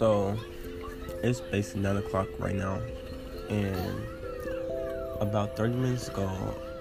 [0.00, 0.34] So
[1.22, 2.80] it's basically nine o'clock right now,
[3.50, 4.00] and
[5.20, 6.26] about 30 minutes ago,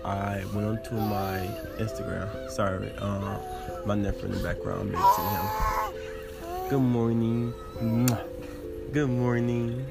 [0.06, 1.40] I went onto my
[1.80, 2.50] Instagram.
[2.50, 3.38] Sorry, uh,
[3.86, 4.96] my nephew in the background.
[4.96, 6.70] I'm him.
[6.70, 7.54] Good morning.
[8.94, 9.86] Good morning.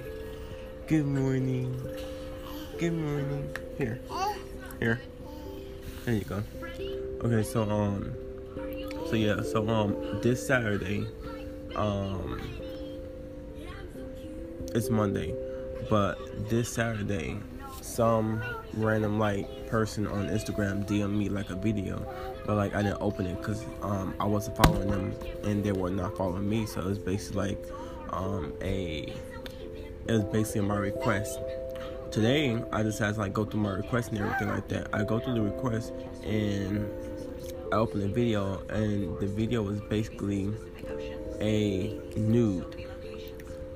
[0.87, 1.79] Good morning.
[2.79, 3.55] Good morning.
[3.77, 4.01] Here.
[4.81, 5.03] Here.
[6.07, 6.43] There you go.
[7.25, 8.15] Okay, so um
[9.11, 11.07] so yeah, so um this Saturday,
[11.77, 12.41] um
[14.75, 15.35] it's Monday,
[15.89, 16.19] but
[16.49, 17.39] this Saturday
[17.81, 18.43] some
[18.75, 22.05] random like person on Instagram DM me like a video,
[22.47, 25.15] but like I didn't open it because um I wasn't following them
[25.45, 27.67] and they were not following me, so it was basically like
[28.11, 29.13] um a
[30.07, 31.39] it was basically my request.
[32.11, 34.89] Today I just had to like go through my request and everything like that.
[34.93, 35.93] I go through the request
[36.25, 36.91] and
[37.73, 40.51] I open the video and the video was basically
[41.41, 42.88] a nude.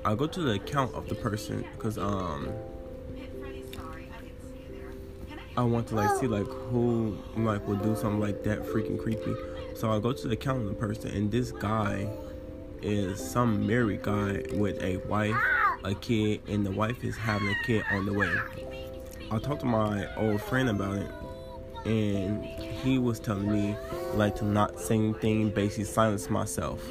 [0.05, 2.53] I go to the account of the person because um
[5.55, 9.33] I want to like see like who like would do something like that freaking creepy.
[9.75, 12.09] So I'll go to the account of the person and this guy
[12.81, 15.37] is some married guy with a wife,
[15.85, 18.33] a kid, and the wife is having a kid on the way.
[19.31, 21.11] I talked to my old friend about it
[21.85, 23.77] and he was telling me
[24.15, 26.83] like to not say anything, basically silence myself.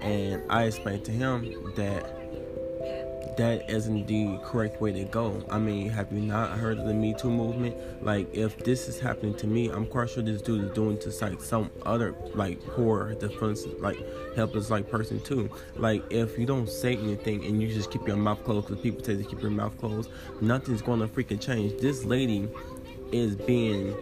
[0.00, 2.23] And I explained to him that
[3.36, 5.42] that isn't the correct way to go.
[5.50, 7.76] I mean, have you not heard of the Me Too movement?
[8.04, 11.10] Like, if this is happening to me, I'm quite sure this dude is doing to
[11.24, 13.98] like some other like poor defense, like
[14.36, 15.50] helpless like person too.
[15.76, 19.04] Like, if you don't say anything and you just keep your mouth closed, because people
[19.04, 20.10] say to keep your mouth closed,
[20.40, 21.80] nothing's gonna freaking change.
[21.80, 22.48] This lady
[23.12, 23.94] is being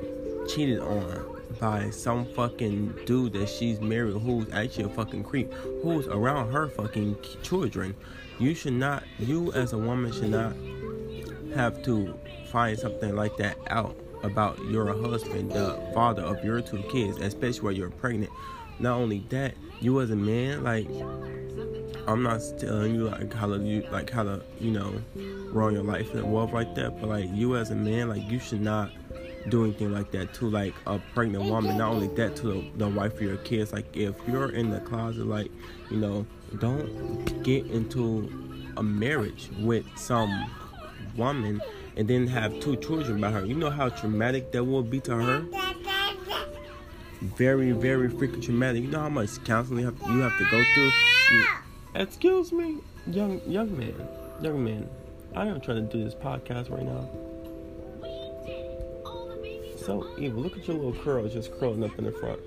[0.48, 6.06] cheated on by some fucking dude that she's married who's actually a fucking creep who's
[6.08, 7.94] around her fucking children.
[8.38, 10.54] You should not you as a woman should not
[11.54, 12.18] have to
[12.50, 17.60] find something like that out about your husband the father of your two kids especially
[17.60, 18.32] while you're pregnant.
[18.78, 20.86] Not only that you as a man like
[22.06, 24.92] i'm not telling you like how to you like how to you know
[25.52, 28.38] run your life and wealth like that but like you as a man like you
[28.38, 28.90] should not
[29.48, 31.78] do anything like that to like a pregnant woman.
[31.78, 33.72] Not only that, to the, the wife of your kids.
[33.72, 35.50] Like if you're in the closet, like
[35.90, 36.26] you know,
[36.58, 38.30] don't get into
[38.76, 40.50] a marriage with some
[41.16, 41.60] woman
[41.96, 43.44] and then have two children by her.
[43.44, 45.44] You know how traumatic that will be to her.
[47.20, 48.82] Very, very freaking traumatic.
[48.82, 50.90] You know how much counseling you have you have to go through.
[51.30, 51.46] You,
[51.94, 53.94] excuse me, young young man,
[54.40, 54.88] young man.
[55.34, 57.08] I am trying to do this podcast right now
[59.82, 60.42] so evil.
[60.42, 62.40] Look at your little curls just curling up in the front.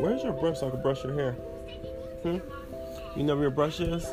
[0.00, 1.32] Where's your brush so I can brush your hair?
[2.22, 2.38] Hmm?
[3.16, 4.04] You know where your brush is?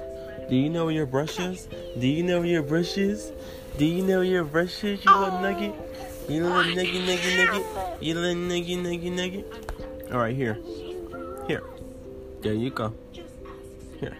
[0.49, 1.67] Do you know where your brush is?
[1.99, 3.31] Do you know where your brush is?
[3.77, 5.73] Do you know where your brush is, you little nugget?
[6.27, 8.03] You little nugget, nugget, nugget?
[8.03, 10.11] You little nugget, nugget, nugget?
[10.11, 10.57] Alright, here.
[11.47, 11.63] Here.
[12.41, 12.93] There you go.
[13.99, 14.17] Here.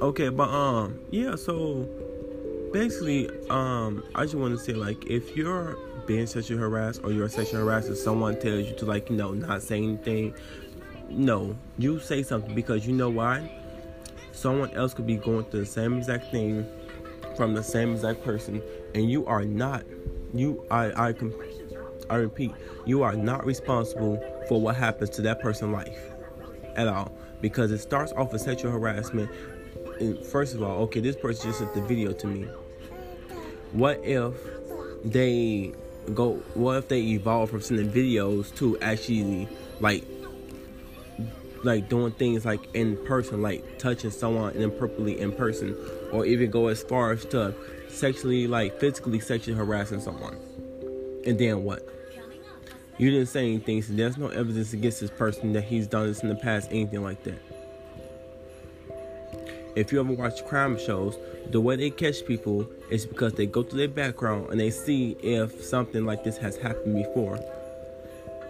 [0.00, 1.88] Okay, but, um, yeah, so
[2.72, 7.28] basically, um, I just want to say, like, if you're being sexually harassed or you're
[7.28, 10.34] sexually harassed and someone tells you to like you know not say anything
[11.08, 11.56] no.
[11.78, 13.50] You say something because you know why?
[14.32, 16.66] Someone else could be going through the same exact thing
[17.36, 18.62] from the same exact person
[18.94, 19.82] and you are not
[20.32, 21.14] you i i
[22.08, 22.52] i repeat
[22.86, 26.12] you are not responsible for what happens to that person's life
[26.76, 29.28] at all because it starts off with sexual harassment
[29.98, 32.46] and first of all okay this person just sent the video to me.
[33.72, 34.34] What if
[35.04, 35.72] they
[36.12, 39.48] go what if they evolve from sending videos to actually
[39.80, 40.04] like
[41.62, 45.74] like doing things like in person like touching someone improperly in person
[46.12, 47.54] or even go as far as to
[47.88, 50.36] sexually like physically sexually harassing someone?
[51.26, 51.88] And then what?
[52.98, 56.22] You didn't say anything so there's no evidence against this person that he's done this
[56.22, 57.53] in the past anything like that
[59.76, 61.18] if you ever watch crime shows
[61.50, 65.16] the way they catch people is because they go through their background and they see
[65.22, 67.38] if something like this has happened before.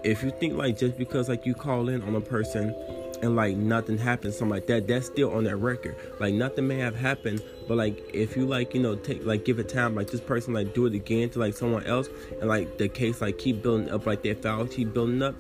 [0.05, 2.75] If you think like just because like you call in on a person
[3.23, 5.97] and like nothing happens, something like that, that's still on their record.
[6.21, 9.59] Like nothing may have happened, but like if you like you know take like give
[9.59, 12.09] it time, like this person like do it again to like someone else,
[12.41, 15.35] and like the case like keep building up, like their file keep building up,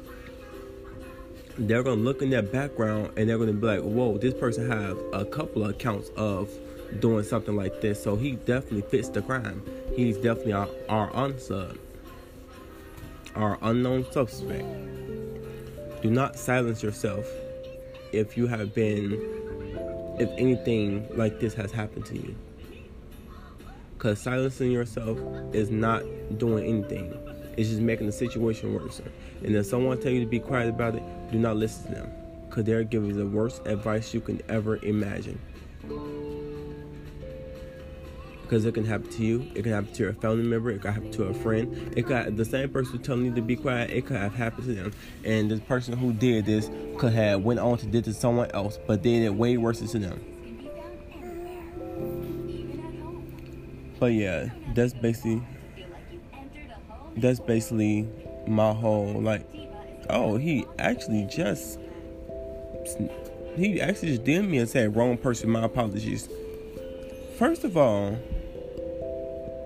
[1.56, 4.98] they're gonna look in their background and they're gonna be like, whoa, this person have
[5.12, 6.50] a couple of accounts of
[7.00, 8.02] doing something like this.
[8.02, 9.62] So he definitely fits the crime.
[9.94, 11.78] He's definitely our, our unsub,
[13.34, 14.66] our unknown suspect.
[16.02, 17.26] Do not silence yourself
[18.12, 19.12] if you have been
[20.18, 22.34] if anything like this has happened to you.
[23.94, 25.18] Because silencing yourself
[25.52, 26.02] is not
[26.38, 27.12] doing anything.
[27.56, 29.00] It's just making the situation worse.
[29.42, 31.02] And if someone tell you to be quiet about it,
[31.34, 32.12] do not listen to them.
[32.48, 35.40] Because they're giving you the worst advice you can ever imagine.
[38.42, 40.92] Because it can happen to you, it can happen to your family member, it can
[40.92, 41.92] happen to a friend.
[41.96, 44.74] It could the same person telling you to be quiet, it could have happened to
[44.74, 44.92] them.
[45.24, 48.78] And the person who did this could have went on to did to someone else,
[48.86, 50.20] but did it way worse to them.
[53.98, 55.42] But yeah, that's basically
[57.16, 58.08] that's basically
[58.46, 59.48] my whole like
[60.10, 61.78] oh he actually just
[63.56, 66.28] he actually just did me and said wrong person my apologies.
[67.38, 68.18] First of all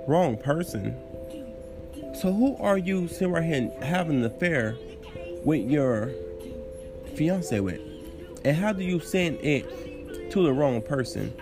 [0.07, 0.97] wrong person.
[2.15, 4.77] So who are you sitting right here having an affair
[5.45, 6.11] with your
[7.15, 7.81] fiance with?
[8.45, 11.33] And how do you send it to the wrong person?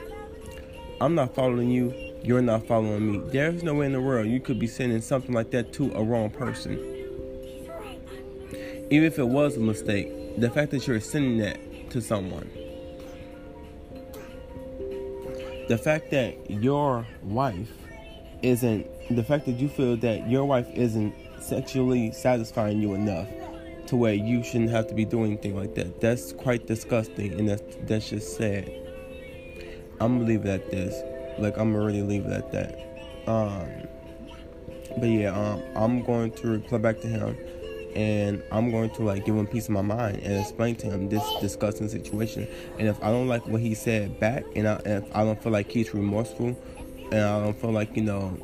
[1.00, 1.94] I'm not following you.
[2.22, 3.18] You're not following me.
[3.30, 6.02] There's no way in the world you could be sending something like that to a
[6.02, 6.95] wrong person.
[8.90, 12.50] Even if it was a mistake, the fact that you're sending that to someone.
[15.68, 17.72] The fact that your wife
[18.42, 23.28] isn't, the fact that you feel that your wife isn't sexually satisfying you enough
[23.86, 26.00] to where you shouldn't have to be doing anything like that.
[26.00, 28.70] That's quite disgusting and that's, that's just sad.
[30.00, 30.94] I'm gonna leave it at this
[31.38, 33.28] like I'm already leave it at that.
[33.28, 33.88] Um,
[34.98, 37.36] but yeah, um, I'm going to reply back to him,
[37.96, 41.08] and I'm going to like give him peace of my mind and explain to him
[41.08, 42.46] this disgusting situation.
[42.78, 45.42] And if I don't like what he said back, and, I, and if I don't
[45.42, 46.48] feel like he's remorseful,
[47.10, 48.36] and I don't feel like you know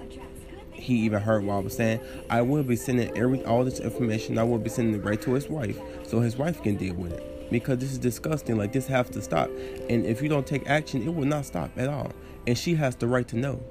[0.73, 2.01] he even heard what I was saying,
[2.31, 4.39] I will be sending every all this information.
[4.39, 7.13] I will be sending it right to his wife, so his wife can deal with
[7.13, 7.51] it.
[7.53, 8.57] Because this is disgusting.
[8.57, 9.51] Like this has to stop.
[9.91, 12.11] And if you don't take action, it will not stop at all.
[12.47, 13.63] And she has the right to know.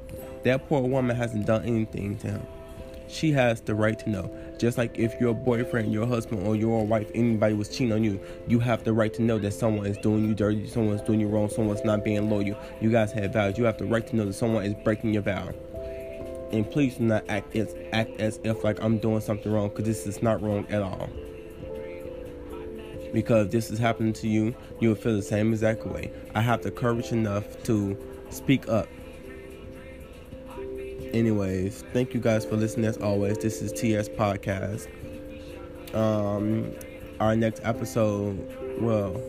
[0.43, 2.47] That poor woman hasn't done anything to him.
[3.07, 4.50] She has the right to know.
[4.61, 8.21] Just like if your boyfriend, your husband, or your wife, anybody was cheating on you,
[8.47, 11.27] you have the right to know that someone is doing you dirty, someone's doing you
[11.27, 12.55] wrong, someone's not being loyal.
[12.79, 13.57] You guys have vows.
[13.57, 15.49] You have the right to know that someone is breaking your vow.
[16.51, 19.85] And please do not act as act as if like I'm doing something wrong, because
[19.85, 21.09] this is not wrong at all.
[23.13, 26.13] Because if this is happening to you, you will feel the same exact way.
[26.35, 27.97] I have the courage enough to
[28.29, 28.87] speak up.
[31.13, 33.37] Anyways, thank you guys for listening as always.
[33.37, 34.87] This is TS Podcast.
[35.93, 36.71] Um,
[37.19, 38.39] our next episode,
[38.79, 39.21] well,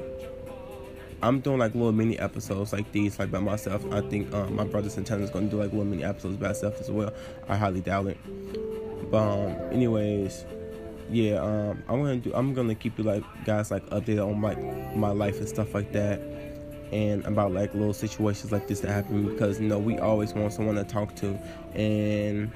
[1.23, 3.85] I'm doing like little mini episodes like these, like by myself.
[3.93, 6.47] I think um, my brother Santana is going to do like little mini episodes by
[6.47, 7.13] himself as well.
[7.49, 9.11] I highly doubt it.
[9.11, 10.45] But um, anyways,
[11.11, 12.33] yeah, um, I'm gonna do.
[12.33, 14.59] I'm gonna keep you like guys like updated on like
[14.95, 16.21] my life and stuff like that
[16.93, 20.53] and about like little situations like this that happen because you know we always want
[20.53, 21.39] someone to talk to.
[21.75, 22.53] And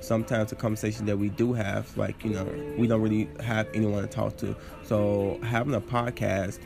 [0.00, 2.46] sometimes the conversation that we do have like you know
[2.78, 4.54] we don't really have anyone to talk to.
[4.84, 6.60] So having a podcast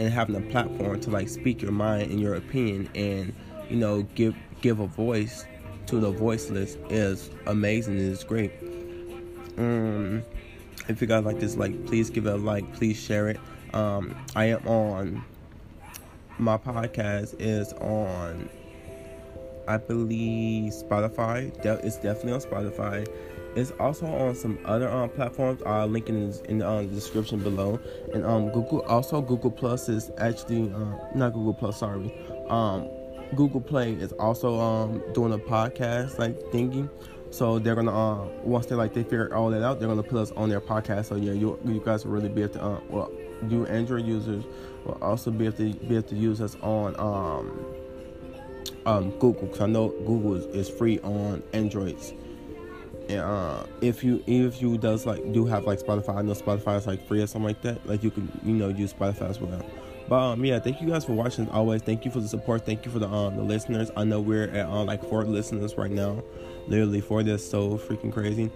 [0.00, 3.34] and having a platform to like speak your mind and your opinion and
[3.68, 5.44] you know give give a voice
[5.86, 8.52] to the voiceless is amazing it's great.
[9.58, 10.22] Um
[10.88, 13.38] if you guys like this like please give it a like please share it.
[13.74, 15.22] Um i am on
[16.40, 18.48] my podcast is on
[19.68, 21.54] I believe Spotify.
[21.84, 23.06] It's definitely on Spotify.
[23.54, 25.62] It's also on some other um, platforms.
[25.64, 27.78] I'll link in, in the, um, description below.
[28.14, 31.78] And um, Google also Google Plus is actually uh, not Google Plus.
[31.78, 32.12] Sorry,
[32.48, 32.88] um,
[33.36, 36.88] Google Play is also um, doing a podcast like thingy.
[37.30, 40.18] So they're gonna uh, once they like they figure all that out, they're gonna put
[40.18, 41.06] us on their podcast.
[41.06, 43.12] So yeah, you you guys will really be able to uh, well,
[43.48, 44.44] you Android users
[44.84, 47.64] will also be able to be able to use us on um,
[48.86, 52.12] um, Google because I know Google is, is, free on Androids.
[53.08, 56.78] And uh, if you if you does like do have like Spotify, I know Spotify
[56.78, 57.86] is like free or something like that.
[57.86, 59.64] Like you can you know use Spotify as well.
[60.08, 61.46] But um, yeah, thank you guys for watching.
[61.46, 62.66] As always, thank you for the support.
[62.66, 63.90] Thank you for the um the listeners.
[63.96, 66.22] I know we're at uh, like four listeners right now.
[66.66, 67.22] Literally four.
[67.22, 68.46] That's so freaking crazy.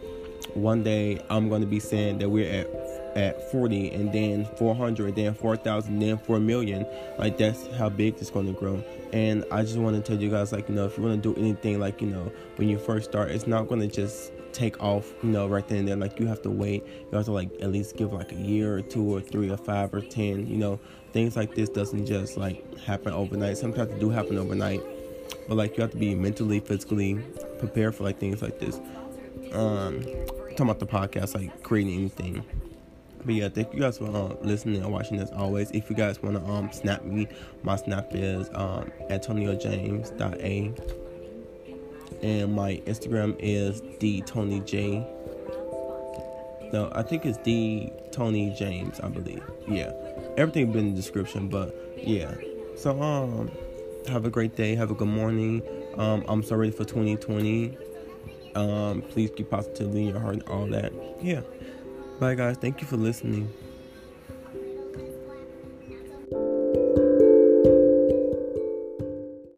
[0.55, 2.84] One day I'm gonna be saying that we're at
[3.15, 6.87] at 40 and then 400 then 4000 then 4 million.
[7.19, 8.83] Like that's how big it's going to grow.
[9.13, 11.35] And i just want to tell you guys like you know if you want to
[11.35, 14.83] do anything like you know when you first start it's not going to just take
[14.83, 15.97] off you know right then and there.
[15.97, 16.85] Like you have to wait.
[16.87, 19.57] You have to like at least give like a year or two or three or
[19.57, 20.81] five or ten you know.
[21.13, 23.57] Things like this doesn't just like happen overnight.
[23.59, 24.83] Sometimes it do happen overnight.
[25.49, 27.15] But like you have to be mentally physically
[27.59, 28.81] prepared for like things like this.
[29.53, 30.03] Um
[30.53, 32.45] talking about the podcast like creating anything
[33.25, 35.71] But yeah, thank you guys for um, listening and watching as always.
[35.71, 37.29] If you guys want to um snap me,
[37.63, 38.93] my snap is um
[42.23, 45.07] and my Instagram is D Tony J.
[46.73, 49.01] No, I think it's D Tony James.
[49.01, 49.43] I believe.
[49.69, 49.93] Yeah,
[50.37, 51.49] everything been in the description.
[51.49, 52.35] But yeah,
[52.77, 53.51] so um,
[54.09, 54.75] have a great day.
[54.75, 55.63] Have a good morning.
[55.97, 57.77] Um, I'm so ready for 2020.
[58.55, 60.93] Um, please keep positivity in your heart and all that.
[61.21, 61.43] Yeah.
[62.25, 62.57] Bye, guys.
[62.57, 63.53] Thank you for listening.